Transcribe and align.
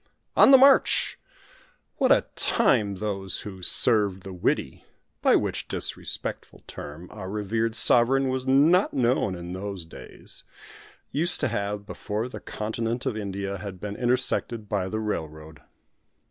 On 0.35 0.49
the 0.49 0.57
march! 0.57 1.19
What 1.97 2.11
a 2.11 2.25
time 2.35 2.95
those 2.95 3.41
who 3.41 3.61
"served 3.61 4.23
the 4.23 4.33
Widdy" 4.33 4.83
by 5.21 5.35
which 5.35 5.67
disrespectful 5.67 6.63
term, 6.65 7.07
our 7.11 7.29
revered 7.29 7.75
Sovereign 7.75 8.27
was 8.29 8.47
not 8.47 8.95
known 8.95 9.35
in 9.35 9.53
those 9.53 9.85
days 9.85 10.43
used 11.11 11.39
to 11.41 11.49
have 11.49 11.85
before 11.85 12.27
the 12.27 12.39
continent 12.39 13.05
of 13.05 13.15
India 13.15 13.59
had 13.59 13.79
been 13.79 13.95
intersected 13.95 14.67
by 14.67 14.89
the 14.89 14.99
railroad! 14.99 15.61